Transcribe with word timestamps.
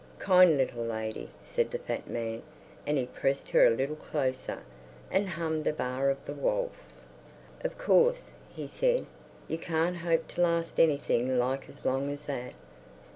"Kind 0.17 0.57
little 0.57 0.83
lady," 0.83 1.29
said 1.43 1.69
the 1.69 1.77
fat 1.77 2.09
man, 2.09 2.41
and 2.87 2.97
he 2.97 3.05
pressed 3.05 3.49
her 3.49 3.67
a 3.67 3.69
little 3.69 3.95
closer, 3.95 4.63
and 5.11 5.29
hummed 5.29 5.67
a 5.67 5.73
bar 5.73 6.09
of 6.09 6.17
the 6.25 6.33
waltz. 6.33 7.01
"Of 7.63 7.77
course," 7.77 8.31
he 8.49 8.65
said, 8.65 9.05
"you 9.47 9.59
can't 9.59 9.97
hope 9.97 10.27
to 10.29 10.41
last 10.41 10.79
anything 10.79 11.37
like 11.37 11.69
as 11.69 11.85
long 11.85 12.09
as 12.09 12.25
that. 12.25 12.53